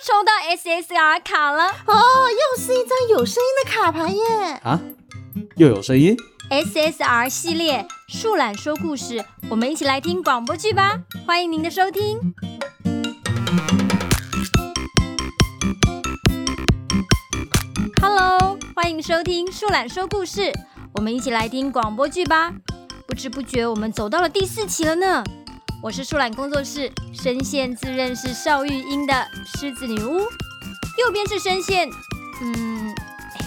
[0.00, 4.60] 抽到 SSR 卡了哦，又是一张有声音的卡牌耶！
[4.62, 4.80] 啊，
[5.56, 6.16] 又有声音
[6.50, 11.00] ？SSR 系列树懒说故事，我们一起来听广播剧吧！
[11.26, 12.32] 欢迎您的收听。
[18.00, 20.52] Hello，欢迎收听树懒说故事，
[20.94, 22.52] 我们一起来听广播剧吧！
[23.04, 25.24] 不知不觉，我们走到了第四期了呢。
[25.80, 31.88] 我是树懒工作室声线自认是邵玉英的狮子女巫，右边是声线，
[32.42, 32.92] 嗯，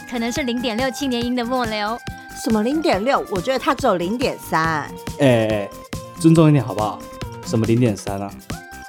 [0.09, 1.99] 可能是零点六青年音的末流。
[2.41, 3.19] 什么零点六？
[3.29, 4.89] 我觉得它只有零点三。
[5.19, 5.69] 哎哎，
[6.21, 7.01] 尊重一点好不好？
[7.45, 8.31] 什么零点三啊？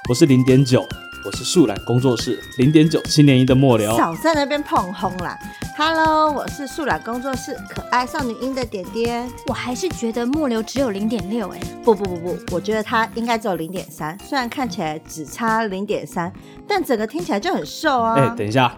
[0.07, 0.81] 我是零点九。
[1.25, 5.39] 我是树懒工作室零点九七年一的末流，少在那边碰轰啦。
[5.77, 9.31] Hello，我是树懒工作室可爱少女音的点点。
[9.47, 14.17] 我还是觉得末流只有零点六哎，不不不不，我觉得它应该只有零点三。
[14.19, 16.29] 虽然看起来只差零点三，
[16.67, 18.15] 但整个听起来就很瘦啊。
[18.15, 18.77] 哎，等一下，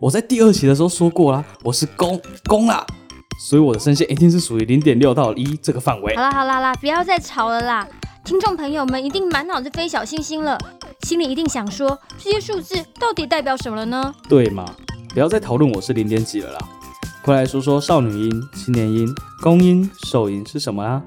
[0.00, 2.84] 我在第二期的时候说过啦，我是公公啦，
[3.48, 6.16] 所以我的声线一定是属于零点六到一这个范围。
[6.16, 7.86] 好啦好啦啦，不要再吵了啦。
[8.24, 10.58] 听众朋友们一定满脑子飞小星星了，
[11.02, 14.14] 心里一定想说，这些数字到底代表什么了呢？
[14.28, 14.64] 对嘛？
[15.14, 16.58] 不要再讨论我是零点几了啦，
[17.24, 19.08] 快来说说少女音、青年音、
[19.40, 21.02] 公音、兽音是什么啊？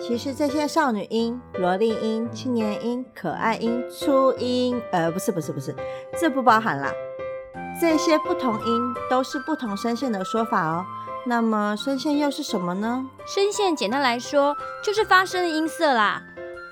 [0.00, 5.74] 其实这些少女音、萝莉音、青年音、可爱音、初音，呃，不是不是不是，
[6.20, 6.92] 这不包含啦。
[7.80, 10.84] 这些不同音都是不同声线的说法哦。
[11.26, 13.06] 那么声线又是什么呢？
[13.26, 16.22] 声线简单来说就是发声的音色啦。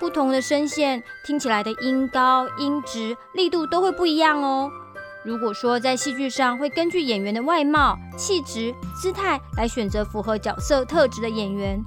[0.03, 4.69] 不同的声线听起来的音高、音质、力度都会不一样哦。
[5.23, 11.81] 如果说在戏剧上会根据演员的外貌、气质、姿态来选择符合角色特质的演员，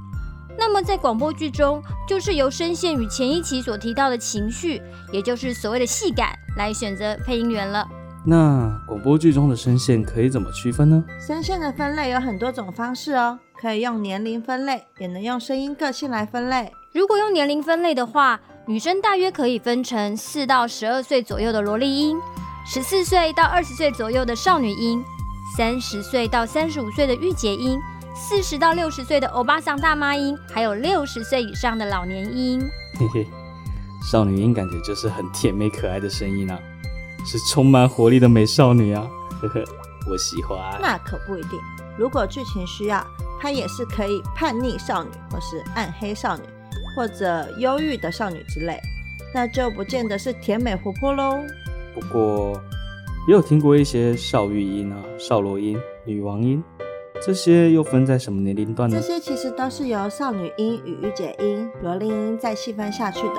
[0.56, 4.80] 那么在广播剧中就是由声线与前一期所提到的情绪，
[5.12, 7.86] 也就是所谓的戏感来选择配音员了。
[8.24, 11.04] 那广播剧中的声线可以怎么区分呢？
[11.20, 16.72] 声线的分类有很多种方式哦，可以用年龄分类，也能用声音个性来分类。
[16.96, 22.16] 如果用年龄分类的话，女生大约可以分成四到十二岁左右的萝莉音，
[22.64, 25.04] 十四岁到二十岁左右的少女音，
[25.54, 27.78] 三十岁到三十五岁的御姐音，
[28.14, 32.66] 四十到六十岁的欧巴桑大妈音，还有六十岁以上的老年音。
[32.98, 33.26] 嘿嘿，
[34.10, 36.58] 少女音感觉就是很甜美可爱的声音啊，
[37.26, 39.06] 是充满活力的美少女啊，
[39.42, 39.62] 呵呵，
[40.10, 40.58] 我喜欢。
[40.80, 41.60] 那可不一定，
[41.98, 43.06] 如果剧情需要，
[43.38, 46.42] 她也是可以叛逆少女或是暗黑少女。
[46.96, 48.80] 或者忧郁的少女之类，
[49.34, 51.38] 那就不见得是甜美活泼喽。
[51.94, 52.58] 不过
[53.28, 56.64] 也有听过一些少玉音啊、少罗音、女王音，
[57.20, 58.96] 这些又分在什么年龄段呢？
[58.98, 63.34] 这些其实都是由少女音与御姐音、萝莉音再细分下去的。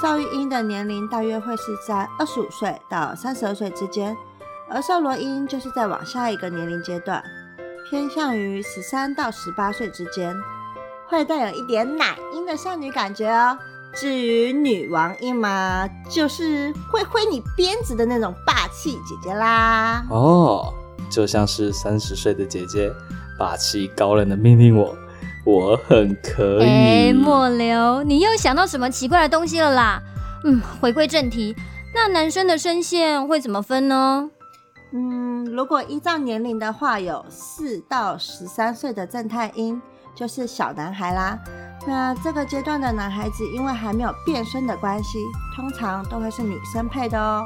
[0.00, 4.16] 少玉音的年龄大约会是在二十五岁到三十二岁之间，
[4.68, 7.22] 而少罗音就是在往下一个年龄阶段，
[7.88, 10.36] 偏向于十三到十八岁之间。
[11.12, 13.58] 会带有一点奶音的少女感觉哦。
[13.94, 20.02] 至于女王音嘛，就是会挥你鞭子的那种霸气姐姐啦。
[20.08, 20.72] 哦，
[21.10, 22.90] 就像是三十岁的姐姐，
[23.38, 24.96] 霸气高冷的命令我，
[25.44, 26.66] 我很可以。
[26.66, 30.02] 哎，末流，你又想到什么奇怪的东西了啦？
[30.44, 31.54] 嗯，回归正题，
[31.94, 34.30] 那男生的声线会怎么分呢？
[34.94, 39.80] 嗯，如果依照年龄的话，有四到十三岁的正太音。
[40.14, 41.38] 就是小男孩啦，
[41.86, 45.18] 那这个阶段的男孩子因为还没有变声的关系，
[45.56, 47.44] 通常都会是女生配的哦。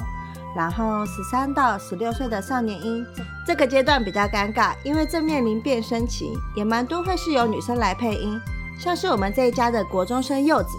[0.55, 3.05] 然后十三到十六岁的少年音，
[3.47, 8.41] 这个阶段比较尴尬，因为正面临变声期，也蛮多会是由女生来配音，
[8.79, 10.71] 像是我们这一家的国中生柚子，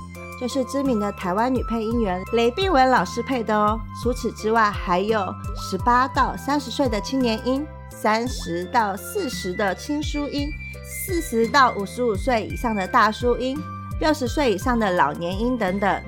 [0.41, 3.79] 就是知名的台湾女配音员雷碧文老师配的哦。
[4.01, 5.23] 除此之外，还有
[5.55, 7.63] 十八到三十岁的青年音，
[7.99, 10.49] 三十到四十的青书音。
[10.85, 13.57] 四十到五十五岁以上的大叔音，
[13.99, 16.01] 六十岁以上的老年音等等。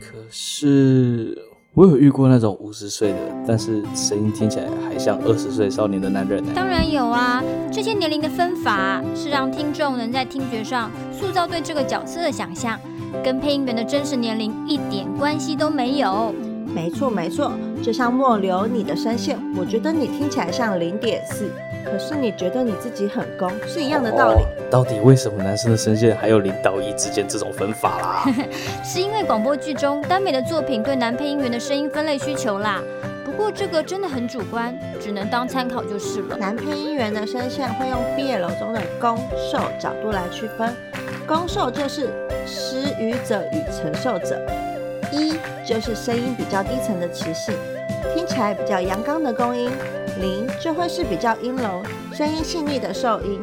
[0.00, 1.36] 可是
[1.74, 6.52] 我有遇过那种五十岁的，但是声音听起来还像二十岁少年的男人呢。
[6.54, 12.80] 当然有啊，这些年龄的分法是让听众能在听觉上塑造对这个角色的想象，
[13.22, 16.34] 跟配音员的真实年龄一点关系都没有。
[16.74, 21.50] 没错没错，就像末流你的声线，我觉得你听起来像零点四。
[21.84, 24.42] 可是你觉得你自己很攻，是一样的道理。
[24.42, 28.24] 哦，到底为什么男生的声线还有零到一之间这种分法啦？
[28.82, 32.82] 是因为广播剧中耽美的作品对男配音员的声音分类需求啦。
[33.24, 36.36] 不过这个真的很主观，只能当参考就是了。
[36.36, 39.16] 男配音员的声线会用 BL 中的攻
[39.52, 40.74] 受角度来区分，
[41.24, 42.08] 攻受就是
[42.44, 44.40] 施予者与承受者，
[45.12, 45.34] 一
[45.66, 47.54] 就是声音比较低沉的磁性。
[48.14, 49.70] 听起起来比较阳刚的公音，
[50.20, 51.82] 零就会是比较阴柔、
[52.12, 53.40] 声音细腻的受音，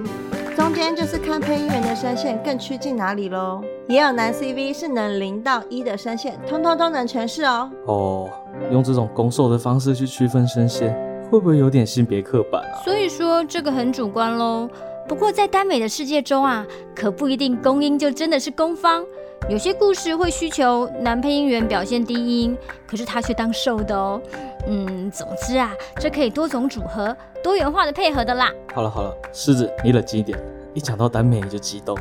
[0.55, 3.59] 中间就是看配音员的声线更趋近哪里喽。
[3.87, 7.71] 也有男 CV 是能零到一的声线，通通都能诠释哦。
[7.87, 8.29] 哦，
[8.71, 10.93] 用这种攻受的方式去区分声线，
[11.31, 12.77] 会不会有点性别刻板啊？
[12.85, 14.69] 所以说这个很主观喽。
[15.07, 16.63] 不过在耽美的世界中啊，
[16.95, 19.03] 可不一定公音就真的是公方。
[19.49, 22.57] 有些故事会需求男配音员表现低音，
[22.87, 24.21] 可是他却当瘦的哦。
[24.67, 28.49] 嗯，总之啊，这可以多种组合、多元化的配合的啦。
[28.73, 30.39] 好了好了，狮子你冷静一点，
[30.73, 31.97] 一讲到耽美你就激动。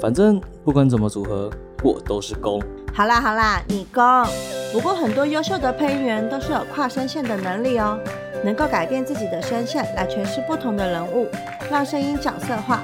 [0.00, 1.50] 反正不管怎么组合，
[1.84, 2.60] 我都是攻。
[2.94, 4.02] 好啦好啦，你攻。
[4.72, 7.98] 不过很多优秀的配音员都是有跨声线的能力哦，
[8.42, 11.28] 能够改变自己的声线来诠释不同的人物，
[11.70, 12.80] 让声音角色化。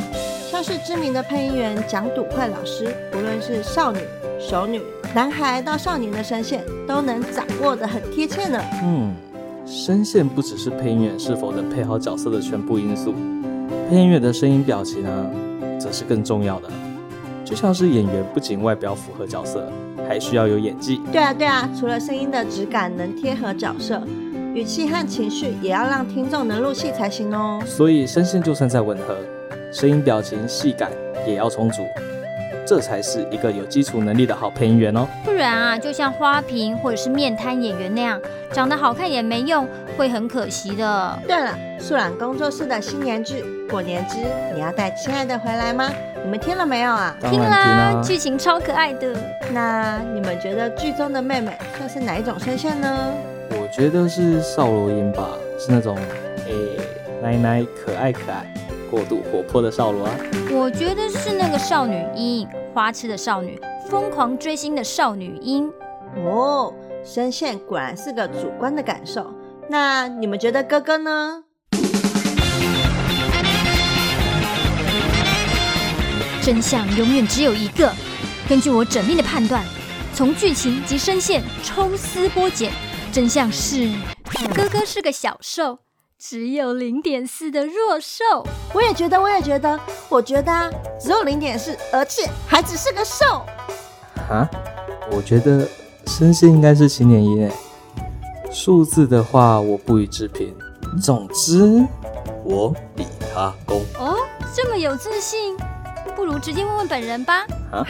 [0.56, 3.98] 像是知名的配音员蒋笃快老师，无论是少女、
[4.40, 4.80] 熟女、
[5.14, 8.58] 男孩到少年的声线，都能掌握的很贴切呢。
[8.82, 9.14] 嗯，
[9.66, 13.12] 声线不只是配音员是否能配好角色的全部因素，
[13.90, 15.30] 配音员的声音表情呢，
[15.78, 16.70] 则是更重要的。
[17.44, 19.70] 就像是演员不仅外表符合角色，
[20.08, 21.02] 还需要有演技。
[21.12, 24.00] 对啊，对啊，除了声音的质感能贴合角色，
[24.54, 27.60] 语气和情绪也要让听众能入戏才行哦。
[27.66, 29.18] 所以声线就算再吻合，
[29.76, 30.90] 声音表情戏感
[31.26, 31.86] 也要充足，
[32.66, 35.06] 这才是一个有基础能力的好配音员哦。
[35.22, 38.18] 不然啊，就像花瓶或者是面瘫演员那样，
[38.50, 39.68] 长得好看也没用，
[39.98, 41.18] 会很可惜的。
[41.28, 44.16] 对了，树懒工作室的新年剧《过年之
[44.54, 45.90] 你要带亲爱的回来吗》？
[46.24, 47.14] 你们听了没有啊？
[47.20, 49.14] 听啦，剧情超可爱的。
[49.52, 53.12] 那你们觉得剧中的妹妹算是哪一种声线呢？
[53.50, 55.98] 我觉得是少罗音吧，是那种
[56.46, 56.80] 诶
[57.22, 58.42] 奶奶可爱可爱、
[58.90, 60.16] 过度活泼的少罗啊。
[60.50, 65.70] 我觉得是那个少女音，花痴的少女，疯狂追星的少女音。
[66.24, 66.72] 哦，
[67.04, 69.32] 声线果然是个主观的感受。
[69.68, 71.42] 那你们觉得哥哥呢？
[76.42, 77.92] 真相永远只有一个。
[78.48, 79.64] 根据我缜密的判断，
[80.14, 82.70] 从剧情及声线抽丝剥茧，
[83.12, 83.90] 真相是
[84.54, 85.80] 哥哥是个小受，
[86.18, 88.24] 只有零点四的弱兽。
[88.72, 89.78] 我也觉得，我也觉得，
[90.08, 93.44] 我觉得啊，只有零点四，而且还只是个兽。
[94.30, 94.48] 啊？
[95.12, 95.68] 我觉得
[96.06, 97.52] 声线应该是七点一诶，
[98.50, 100.56] 数字的话我不予置评。
[101.02, 101.86] 总之，
[102.44, 103.74] 我比他高。
[103.98, 104.16] 哦，
[104.54, 105.54] 这么有自信。
[106.14, 107.46] 不如直接问问本人吧。
[107.70, 107.84] 啊？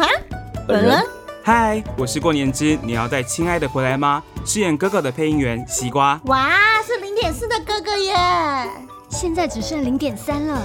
[0.66, 1.00] 本人？
[1.44, 4.20] 嗨，我是过年之你要带亲爱的回来吗？
[4.44, 6.20] 饰演哥哥的配音员西瓜。
[6.24, 6.75] 哇，
[7.16, 8.14] 点四的哥哥耶！
[9.08, 10.62] 现在只剩零点三了。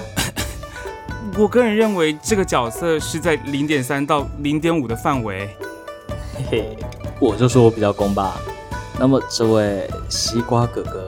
[1.38, 5.50] 我个人认为这个角色是在零点三到零点五的范围。
[6.36, 6.78] 嘿嘿，
[7.22, 8.38] 我就说我比较公吧。
[9.00, 11.08] 那么这位西瓜哥哥，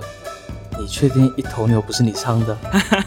[0.80, 2.58] 你确定一头牛不是你唱的？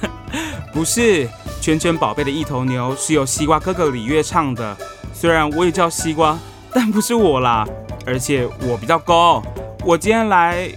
[0.75, 1.27] 不是。
[1.59, 4.77] 圈圈宝贝的一头牛是由西瓜哥哥李月唱的，
[5.13, 6.39] 虽然我也叫西瓜，
[6.73, 7.67] 但不是我啦。
[8.05, 9.43] 而且我比较高，
[9.85, 10.71] 我今天来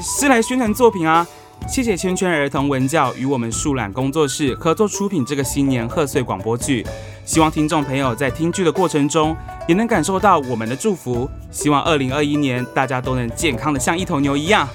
[0.00, 1.26] 是来宣传作品啊！
[1.66, 6.86] 谢谢圈圈儿童文教与我们树懒工作室合作出品这个新年贺岁广播剧，
[7.24, 9.36] 希望听众朋友在听剧的过程中
[9.66, 11.28] 也能感受到我们的祝福。
[11.50, 14.68] 希望二零二一年大家都能健康的像一头牛一样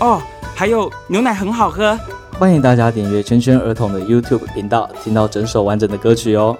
[0.00, 0.20] 哦，
[0.54, 1.96] 还有牛奶很好喝。
[2.32, 6.56] 欢迎大家点阅圈圈儿童的 YouTube 频道，听到整首完整的歌曲哦。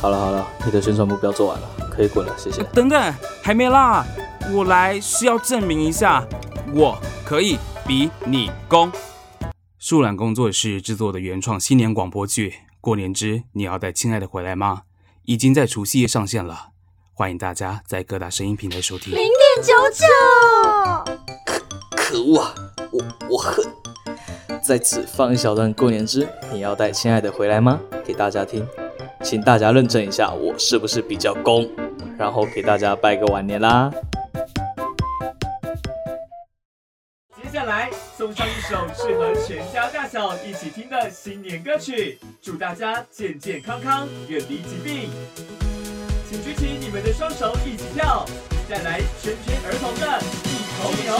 [0.00, 2.62] 好了好了，你的宣传目标做完了，可以滚了，谢谢。
[2.74, 4.04] 等等，还没啦，
[4.52, 6.24] 我来是要证明一下，
[6.72, 8.90] 我可以比你攻。
[9.76, 12.50] 树懒工作室制作的原创新年广播剧
[12.80, 14.82] 《过年之你要带亲爱的回来吗》
[15.24, 16.68] 已经在除夕夜上线了，
[17.12, 19.12] 欢迎大家在各大声音平台收听。
[19.12, 20.06] 零点九九，
[21.44, 21.60] 可
[21.96, 22.54] 可恶啊，
[22.92, 23.66] 我我恨。
[24.62, 27.80] 在此放一小段过年之你要带亲爱的回来吗？
[28.04, 28.64] 给大家听，
[29.24, 31.68] 请大家认证一下我是不是比较攻，
[32.16, 33.90] 然后给大家拜个晚年啦。
[38.20, 45.10] 送上一首适合全家大小一起听的新年歌曲，祝大家健健康康，远离疾病。
[46.28, 48.26] 请举起你们的双手一起跳，
[48.68, 51.16] 带来全圈儿童的一头牛。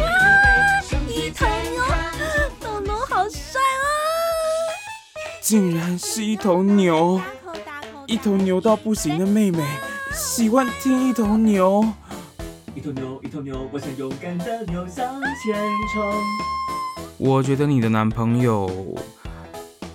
[0.00, 0.08] 哇！
[1.10, 1.84] 一头牛，
[2.58, 3.84] 豆豆好帅啊
[5.42, 7.20] 竟然是一头牛，
[8.06, 9.62] 一头牛到不行的妹妹，
[10.14, 11.86] 喜欢听一头牛。
[12.74, 15.54] 一头牛，一头牛，我想勇敢的牛向前
[15.92, 16.12] 冲。
[17.18, 18.96] 我觉得你的男朋友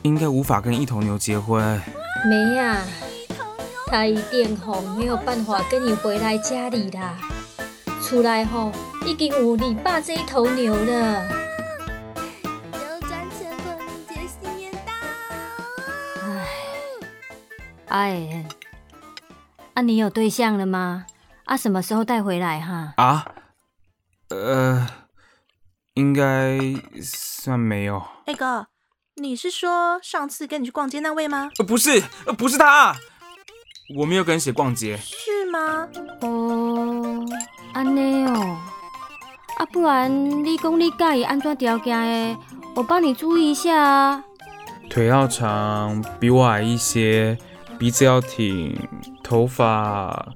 [0.04, 1.82] 应该无法跟一头牛结婚。
[2.30, 2.84] 没呀，
[3.88, 7.18] 他一点红没有办法跟你回来家里啦。
[8.04, 8.72] 出来吼，
[9.08, 11.28] 已经有你爸这一头牛了。
[12.72, 14.94] 扭转乾坤，迎接新年到。
[16.28, 16.46] 唉，
[17.88, 18.46] 哎，
[19.74, 21.08] 啊，你有对象了吗？
[21.48, 22.94] 啊，什么时候带回来哈？
[22.98, 23.26] 啊？
[24.30, 24.86] 呃，
[25.94, 26.60] 应该
[27.02, 28.04] 算没有。
[28.26, 28.68] 那个，
[29.16, 31.50] 你是说上次跟你去逛街那位吗？
[31.58, 32.94] 呃，不是，呃，不是他，
[33.96, 34.98] 我没有跟谁逛街。
[34.98, 35.88] 是吗？
[36.20, 37.26] 哦，
[37.74, 38.58] 安内哦。
[39.58, 40.12] 啊，不然
[40.44, 41.98] 你讲你介意安怎条件
[42.36, 42.40] 的，
[42.76, 44.24] 我帮你注意一下啊。
[44.90, 47.38] 腿要长，比我矮一些，
[47.80, 48.78] 鼻子要挺，
[49.24, 50.28] 头发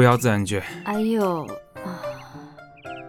[0.00, 0.62] 不要自然卷。
[0.86, 1.46] 哎呦。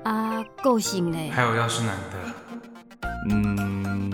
[0.03, 1.31] 啊，个性呢？
[1.33, 4.11] 还有要是男的，嗯，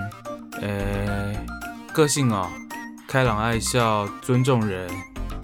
[0.61, 1.45] 呃、欸，
[1.91, 2.47] 个性哦，
[3.07, 4.87] 开朗爱笑，尊重人，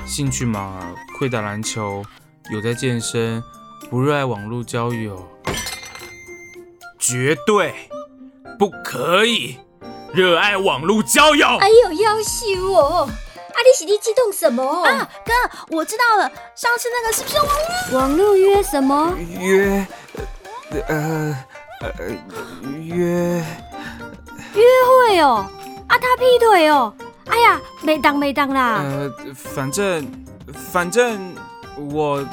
[0.06, 0.80] 兴趣嘛，
[1.18, 2.06] 会打篮球，
[2.52, 3.42] 有在健身，
[3.90, 5.28] 不热爱网络交友，
[7.00, 7.74] 绝对
[8.60, 9.58] 不可以
[10.14, 11.48] 热爱网络交友。
[11.58, 13.10] 哎呦，要羞哦！
[13.54, 14.64] 啊，你是你激动什么？
[14.84, 15.32] 啊，哥，
[15.76, 18.00] 我知道了，上次那个是不是网络？
[18.00, 19.14] 网络约什么？
[19.40, 19.86] 约。
[20.88, 21.38] 呃
[21.82, 21.92] 呃
[22.82, 23.06] 约
[24.56, 24.64] 约
[25.08, 25.46] 会哦，
[25.88, 26.92] 啊他劈腿哦，
[27.28, 28.82] 哎呀没当没当啦。
[28.84, 30.26] 呃反正
[30.72, 31.36] 反正
[31.76, 32.26] 我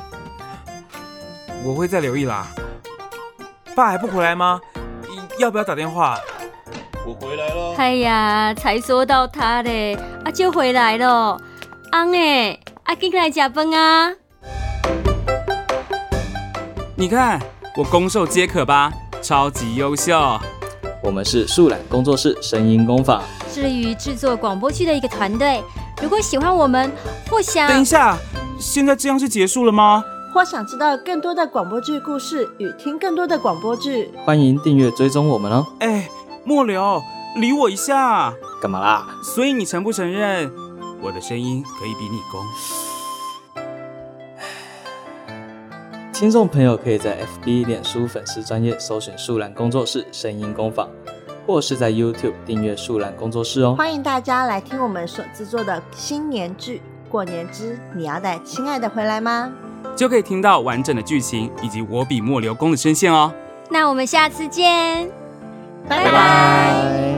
[1.63, 2.47] 我会再留意啦。
[3.75, 4.59] 爸还不回来吗？
[5.39, 6.19] 要不要打电话？
[7.11, 7.75] 我回来了。
[7.77, 11.37] 哎呀，才说到他嘞，啊就回来了。
[11.91, 14.13] 昂哎，啊进来吃饭啊。
[16.95, 17.41] 你看。
[17.77, 20.13] 我攻受皆可吧，超级优秀。
[21.05, 25.63] 我们是树懒工作室声音工坊，致力于制作广播剧的一个团队。
[26.03, 26.91] 如果喜欢我们，
[27.31, 27.69] 或想……
[27.69, 28.19] 等一下，
[28.59, 30.05] 现在这样是结束了吗？
[30.35, 35.65] 或想知道更多的广播剧故事与听更多的广播剧，欢迎订阅追踪我们哦。
[35.79, 36.09] 哎，
[36.45, 37.03] 末流，
[37.37, 38.33] 理我一下。
[38.61, 39.07] 干嘛啦？
[39.23, 40.51] 所以你承不承认
[41.03, 42.45] 我的声音可以比你攻？
[46.13, 50.89] 听众朋友可以在 FB 脸书粉丝专页搜寻树懒工作室声音工坊，
[51.47, 53.75] 或是在 YouTube 订阅树懒工作室哦。
[53.79, 59.51] 欢迎大家来听我们所制作的新年剧《过年之你要带亲爱的回来吗》，
[59.95, 63.33] 就可以听到完整的剧情以及我比末流公的声线哦。
[63.71, 65.11] 那我们下次见，
[65.89, 67.10] 拜拜。